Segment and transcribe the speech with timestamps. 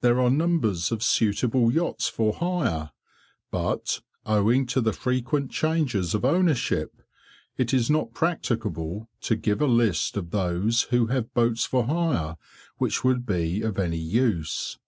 [0.00, 2.90] There are numbers of suitable yachts for hire,
[3.52, 7.00] but, owing to the frequent changes of ownership,
[7.56, 12.36] it is not practicable to give a list of those who have boats for hire,
[12.78, 14.78] which would be of any use.